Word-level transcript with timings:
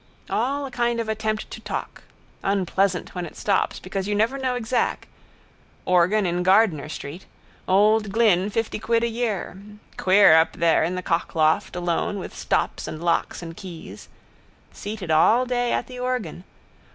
All 0.31 0.65
a 0.65 0.71
kind 0.71 0.99
of 0.99 1.07
attempt 1.07 1.51
to 1.51 1.61
talk. 1.61 2.01
Unpleasant 2.41 3.13
when 3.13 3.27
it 3.27 3.37
stops 3.37 3.77
because 3.77 4.07
you 4.07 4.15
never 4.15 4.39
know 4.39 4.55
exac. 4.59 5.03
Organ 5.85 6.25
in 6.25 6.41
Gardiner 6.41 6.89
street. 6.89 7.27
Old 7.67 8.11
Glynn 8.11 8.49
fifty 8.49 8.79
quid 8.79 9.03
a 9.03 9.07
year. 9.07 9.61
Queer 9.97 10.33
up 10.33 10.53
there 10.53 10.83
in 10.83 10.95
the 10.95 11.03
cockloft, 11.03 11.75
alone, 11.75 12.17
with 12.17 12.35
stops 12.35 12.87
and 12.87 13.03
locks 13.03 13.43
and 13.43 13.55
keys. 13.55 14.09
Seated 14.73 15.11
all 15.11 15.45
day 15.45 15.71
at 15.71 15.85
the 15.85 15.99
organ. 15.99 16.45